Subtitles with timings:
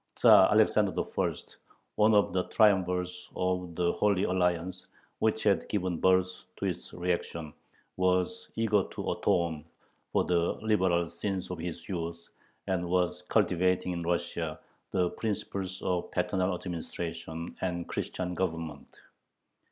[0.15, 1.33] Tzar Alexander I.,
[1.93, 4.87] one of the triumvirs of the Holy Alliance,
[5.19, 7.53] which had given birth to this reaction,
[7.97, 9.63] was eager to atone
[10.11, 12.29] for the liberal "sins" of his youth,
[12.65, 14.59] and was cultivating in Russia
[14.89, 18.97] the principles of "paternal administration" and "Christian government."